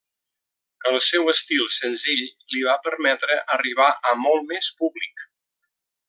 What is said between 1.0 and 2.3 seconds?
seu estil senzill